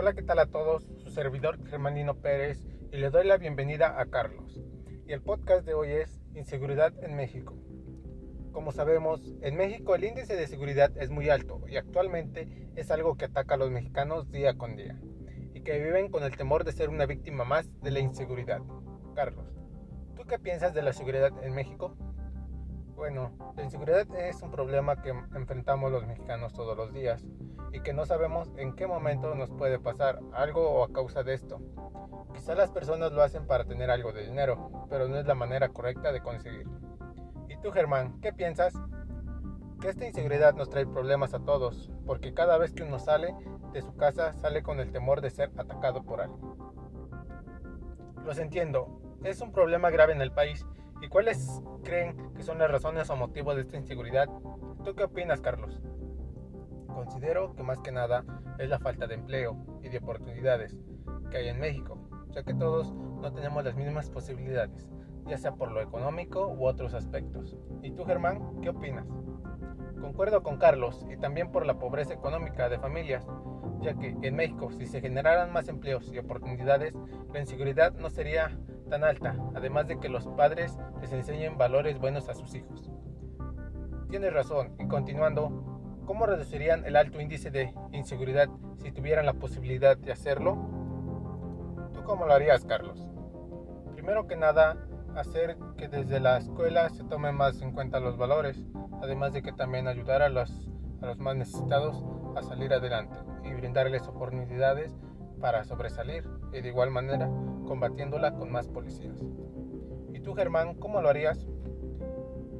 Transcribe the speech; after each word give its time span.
Hola, 0.00 0.12
¿qué 0.12 0.22
tal 0.22 0.38
a 0.38 0.46
todos? 0.46 0.84
Su 0.98 1.10
servidor 1.10 1.58
Germanino 1.66 2.14
Pérez 2.14 2.64
y 2.92 2.98
le 2.98 3.10
doy 3.10 3.26
la 3.26 3.36
bienvenida 3.36 4.00
a 4.00 4.06
Carlos. 4.06 4.62
Y 5.04 5.12
el 5.12 5.20
podcast 5.20 5.66
de 5.66 5.74
hoy 5.74 5.90
es 5.90 6.20
Inseguridad 6.36 6.92
en 7.02 7.16
México. 7.16 7.56
Como 8.52 8.70
sabemos, 8.70 9.34
en 9.42 9.56
México 9.56 9.96
el 9.96 10.04
índice 10.04 10.36
de 10.36 10.46
seguridad 10.46 10.96
es 10.96 11.10
muy 11.10 11.30
alto 11.30 11.64
y 11.66 11.78
actualmente 11.78 12.70
es 12.76 12.92
algo 12.92 13.16
que 13.16 13.24
ataca 13.24 13.56
a 13.56 13.58
los 13.58 13.72
mexicanos 13.72 14.30
día 14.30 14.56
con 14.56 14.76
día 14.76 15.00
y 15.52 15.62
que 15.62 15.82
viven 15.82 16.12
con 16.12 16.22
el 16.22 16.36
temor 16.36 16.62
de 16.62 16.70
ser 16.70 16.90
una 16.90 17.04
víctima 17.04 17.42
más 17.42 17.68
de 17.80 17.90
la 17.90 17.98
inseguridad. 17.98 18.60
Carlos, 19.16 19.52
¿tú 20.14 20.22
qué 20.28 20.38
piensas 20.38 20.74
de 20.74 20.82
la 20.82 20.92
seguridad 20.92 21.32
en 21.42 21.56
México? 21.56 21.96
Bueno, 22.98 23.30
la 23.56 23.62
inseguridad 23.62 24.12
es 24.16 24.42
un 24.42 24.50
problema 24.50 25.00
que 25.00 25.10
enfrentamos 25.10 25.92
los 25.92 26.04
mexicanos 26.04 26.52
todos 26.52 26.76
los 26.76 26.92
días 26.92 27.24
y 27.72 27.78
que 27.78 27.92
no 27.92 28.04
sabemos 28.04 28.50
en 28.56 28.74
qué 28.74 28.88
momento 28.88 29.36
nos 29.36 29.52
puede 29.52 29.78
pasar 29.78 30.18
algo 30.32 30.68
o 30.68 30.82
a 30.82 30.92
causa 30.92 31.22
de 31.22 31.34
esto. 31.34 31.60
Quizá 32.34 32.56
las 32.56 32.72
personas 32.72 33.12
lo 33.12 33.22
hacen 33.22 33.46
para 33.46 33.64
tener 33.64 33.88
algo 33.92 34.10
de 34.10 34.26
dinero, 34.26 34.86
pero 34.90 35.06
no 35.06 35.16
es 35.16 35.26
la 35.26 35.36
manera 35.36 35.68
correcta 35.68 36.10
de 36.10 36.20
conseguir. 36.20 36.66
¿Y 37.48 37.56
tú, 37.58 37.70
Germán, 37.70 38.20
qué 38.20 38.32
piensas? 38.32 38.74
Que 39.80 39.90
esta 39.90 40.04
inseguridad 40.04 40.54
nos 40.54 40.68
trae 40.68 40.84
problemas 40.84 41.34
a 41.34 41.38
todos, 41.38 41.92
porque 42.04 42.34
cada 42.34 42.58
vez 42.58 42.72
que 42.72 42.82
uno 42.82 42.98
sale 42.98 43.32
de 43.72 43.80
su 43.80 43.94
casa 43.94 44.32
sale 44.32 44.64
con 44.64 44.80
el 44.80 44.90
temor 44.90 45.20
de 45.20 45.30
ser 45.30 45.52
atacado 45.56 46.02
por 46.02 46.20
alguien. 46.20 46.52
Los 48.24 48.38
entiendo, 48.38 49.00
es 49.22 49.40
un 49.40 49.52
problema 49.52 49.88
grave 49.90 50.14
en 50.14 50.20
el 50.20 50.32
país 50.32 50.66
¿Y 51.00 51.08
cuáles 51.08 51.62
creen 51.84 52.16
que 52.34 52.42
son 52.42 52.58
las 52.58 52.70
razones 52.70 53.08
o 53.10 53.16
motivos 53.16 53.54
de 53.54 53.62
esta 53.62 53.76
inseguridad? 53.76 54.28
¿Tú 54.84 54.94
qué 54.94 55.04
opinas, 55.04 55.40
Carlos? 55.40 55.80
Considero 56.86 57.54
que 57.54 57.62
más 57.62 57.78
que 57.78 57.92
nada 57.92 58.24
es 58.58 58.68
la 58.68 58.80
falta 58.80 59.06
de 59.06 59.14
empleo 59.14 59.56
y 59.82 59.88
de 59.88 59.98
oportunidades 59.98 60.76
que 61.30 61.36
hay 61.36 61.48
en 61.48 61.60
México, 61.60 61.98
ya 62.30 62.42
que 62.42 62.54
todos 62.54 62.92
no 62.94 63.32
tenemos 63.32 63.64
las 63.64 63.76
mismas 63.76 64.10
posibilidades, 64.10 64.88
ya 65.26 65.38
sea 65.38 65.52
por 65.52 65.70
lo 65.70 65.80
económico 65.80 66.48
u 66.48 66.66
otros 66.66 66.94
aspectos. 66.94 67.56
¿Y 67.82 67.92
tú, 67.92 68.04
Germán, 68.04 68.60
qué 68.60 68.70
opinas? 68.70 69.06
Concuerdo 70.00 70.42
con 70.42 70.58
Carlos 70.58 71.06
y 71.10 71.16
también 71.16 71.52
por 71.52 71.64
la 71.64 71.78
pobreza 71.78 72.14
económica 72.14 72.68
de 72.68 72.78
familias, 72.78 73.26
ya 73.80 73.94
que 73.94 74.16
en 74.20 74.34
México 74.34 74.70
si 74.72 74.86
se 74.86 75.00
generaran 75.00 75.52
más 75.52 75.68
empleos 75.68 76.10
y 76.12 76.18
oportunidades, 76.18 76.94
la 77.32 77.40
inseguridad 77.40 77.92
no 77.94 78.10
sería 78.10 78.58
tan 78.88 79.04
alta, 79.04 79.36
además 79.54 79.86
de 79.86 79.98
que 79.98 80.08
los 80.08 80.26
padres 80.26 80.78
les 81.00 81.12
enseñen 81.12 81.58
valores 81.58 81.98
buenos 81.98 82.28
a 82.28 82.34
sus 82.34 82.54
hijos. 82.54 82.90
Tienes 84.10 84.32
razón, 84.32 84.74
y 84.78 84.86
continuando, 84.88 86.02
¿cómo 86.06 86.26
reducirían 86.26 86.84
el 86.86 86.96
alto 86.96 87.20
índice 87.20 87.50
de 87.50 87.74
inseguridad 87.92 88.48
si 88.76 88.90
tuvieran 88.90 89.26
la 89.26 89.34
posibilidad 89.34 89.96
de 89.96 90.12
hacerlo? 90.12 90.56
¿Tú 91.92 92.02
cómo 92.04 92.26
lo 92.26 92.32
harías, 92.32 92.64
Carlos? 92.64 93.06
Primero 93.94 94.26
que 94.26 94.36
nada, 94.36 94.76
hacer 95.14 95.58
que 95.76 95.88
desde 95.88 96.20
la 96.20 96.38
escuela 96.38 96.88
se 96.90 97.04
tomen 97.04 97.34
más 97.34 97.60
en 97.60 97.72
cuenta 97.72 98.00
los 98.00 98.16
valores, 98.16 98.64
además 99.02 99.32
de 99.32 99.42
que 99.42 99.52
también 99.52 99.88
ayudar 99.88 100.22
a 100.22 100.28
los, 100.28 100.70
a 101.02 101.06
los 101.06 101.18
más 101.18 101.36
necesitados 101.36 102.04
a 102.36 102.42
salir 102.42 102.72
adelante 102.72 103.16
y 103.44 103.52
brindarles 103.52 104.06
oportunidades 104.06 104.96
para 105.40 105.64
sobresalir 105.64 106.24
y 106.52 106.60
de 106.60 106.68
igual 106.68 106.90
manera 106.90 107.30
combatiéndola 107.66 108.34
con 108.34 108.50
más 108.50 108.68
policías. 108.68 109.18
¿Y 110.12 110.20
tú, 110.20 110.34
Germán, 110.34 110.74
cómo 110.74 111.00
lo 111.00 111.08
harías? 111.08 111.46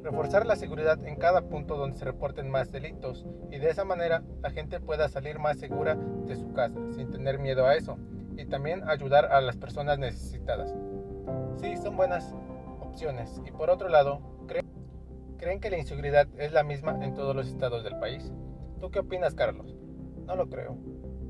Reforzar 0.03 0.45
la 0.45 0.55
seguridad 0.55 1.03
en 1.05 1.17
cada 1.17 1.41
punto 1.41 1.75
donde 1.75 1.97
se 1.97 2.05
reporten 2.05 2.49
más 2.49 2.71
delitos 2.71 3.25
y 3.51 3.57
de 3.57 3.69
esa 3.69 3.83
manera 3.83 4.23
la 4.41 4.49
gente 4.49 4.79
pueda 4.79 5.09
salir 5.09 5.39
más 5.39 5.59
segura 5.59 5.95
de 5.95 6.35
su 6.35 6.53
casa 6.53 6.79
sin 6.91 7.11
tener 7.11 7.37
miedo 7.37 7.65
a 7.65 7.75
eso 7.75 7.97
y 8.37 8.45
también 8.45 8.87
ayudar 8.87 9.25
a 9.25 9.41
las 9.41 9.57
personas 9.57 9.99
necesitadas. 9.99 10.73
Sí, 11.57 11.75
son 11.75 11.97
buenas 11.97 12.33
opciones 12.79 13.41
y 13.45 13.51
por 13.51 13.69
otro 13.69 13.89
lado, 13.89 14.21
¿creen 15.37 15.59
que 15.59 15.69
la 15.69 15.77
inseguridad 15.77 16.27
es 16.37 16.53
la 16.53 16.63
misma 16.63 17.03
en 17.03 17.13
todos 17.13 17.35
los 17.35 17.47
estados 17.47 17.83
del 17.83 17.99
país? 17.99 18.31
¿Tú 18.79 18.91
qué 18.91 18.99
opinas, 18.99 19.35
Carlos? 19.35 19.75
No 20.25 20.35
lo 20.35 20.47
creo 20.47 20.77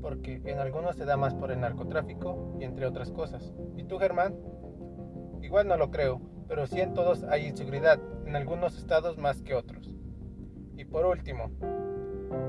porque 0.00 0.40
en 0.44 0.58
algunos 0.58 0.96
se 0.96 1.04
da 1.04 1.16
más 1.16 1.34
por 1.34 1.50
el 1.50 1.60
narcotráfico 1.60 2.56
y 2.58 2.64
entre 2.64 2.86
otras 2.86 3.10
cosas. 3.10 3.52
¿Y 3.76 3.84
tú, 3.84 3.98
Germán? 3.98 4.36
Igual 5.42 5.68
no 5.68 5.76
lo 5.76 5.90
creo, 5.90 6.20
pero 6.48 6.66
sí 6.66 6.80
en 6.80 6.94
todos 6.94 7.24
hay 7.24 7.46
inseguridad, 7.46 8.00
en 8.26 8.36
algunos 8.36 8.76
estados 8.76 9.18
más 9.18 9.42
que 9.42 9.54
otros. 9.54 9.94
Y 10.76 10.84
por 10.84 11.06
último, 11.06 11.50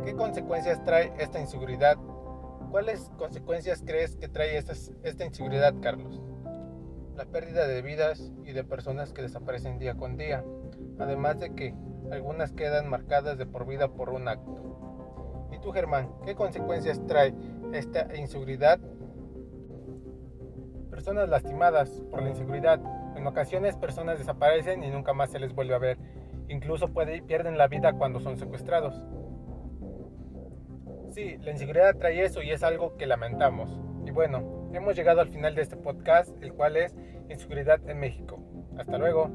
¿qué 0.05 0.15
consecuencias 0.15 0.83
trae 0.83 1.13
esta 1.19 1.39
inseguridad? 1.39 1.97
¿Cuáles 2.69 3.11
consecuencias 3.17 3.83
crees 3.85 4.15
que 4.15 4.27
trae 4.27 4.57
esta, 4.57 4.73
esta 5.03 5.25
inseguridad, 5.25 5.73
Carlos? 5.81 6.21
La 7.15 7.25
pérdida 7.25 7.67
de 7.67 7.81
vidas 7.81 8.31
y 8.45 8.53
de 8.53 8.63
personas 8.63 9.13
que 9.13 9.21
desaparecen 9.21 9.79
día 9.79 9.95
con 9.95 10.17
día, 10.17 10.43
además 10.97 11.39
de 11.39 11.53
que 11.53 11.75
algunas 12.11 12.51
quedan 12.53 12.89
marcadas 12.89 13.37
de 13.37 13.45
por 13.45 13.67
vida 13.67 13.89
por 13.89 14.09
un 14.09 14.27
acto 14.27 14.90
tú, 15.59 15.71
Germán, 15.71 16.09
qué 16.25 16.35
consecuencias 16.35 17.05
trae 17.07 17.33
esta 17.73 18.15
inseguridad? 18.15 18.79
Personas 20.89 21.29
lastimadas 21.29 22.03
por 22.11 22.21
la 22.21 22.29
inseguridad. 22.29 22.79
En 23.15 23.25
ocasiones 23.27 23.77
personas 23.77 24.19
desaparecen 24.19 24.83
y 24.83 24.89
nunca 24.89 25.13
más 25.13 25.31
se 25.31 25.39
les 25.39 25.53
vuelve 25.53 25.75
a 25.75 25.79
ver. 25.79 25.97
Incluso 26.47 26.89
puede, 26.89 27.21
pierden 27.21 27.57
la 27.57 27.67
vida 27.67 27.93
cuando 27.93 28.19
son 28.19 28.37
secuestrados. 28.37 29.01
Sí, 31.11 31.37
la 31.39 31.51
inseguridad 31.51 31.95
trae 31.97 32.23
eso 32.23 32.41
y 32.41 32.51
es 32.51 32.63
algo 32.63 32.95
que 32.97 33.05
lamentamos. 33.05 33.69
Y 34.05 34.11
bueno, 34.11 34.69
hemos 34.73 34.95
llegado 34.95 35.21
al 35.21 35.29
final 35.29 35.55
de 35.55 35.61
este 35.61 35.77
podcast, 35.77 36.31
el 36.41 36.53
cual 36.53 36.77
es 36.77 36.95
Inseguridad 37.31 37.79
en 37.89 37.99
México. 37.99 38.39
Hasta 38.77 38.97
luego. 38.97 39.29